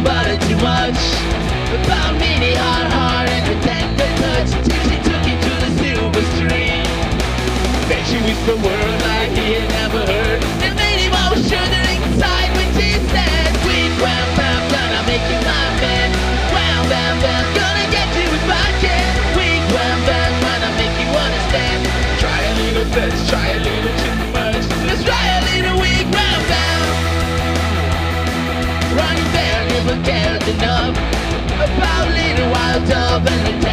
[0.00, 1.00] everybody too much.
[1.84, 2.16] About
[2.90, 3.44] heart and
[4.20, 6.24] touch Till she took to the silver
[9.04, 10.40] like he had never heard.
[10.76, 11.36] Made him all
[11.92, 13.92] inside when she said Sweet
[14.72, 15.38] gonna make you
[17.60, 18.08] gonna get
[20.40, 21.80] gonna make you understand.
[22.18, 23.89] Try a little bit, try a little
[33.10, 33.69] wild dove and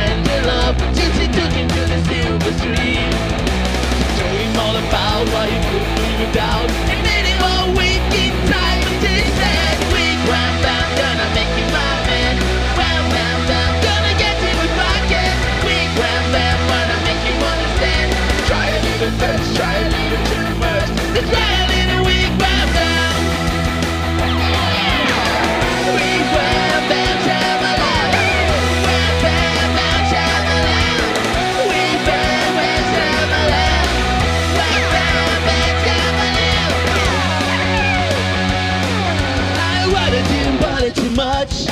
[40.93, 41.67] too much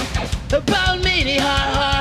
[0.52, 1.95] about me, ha ha.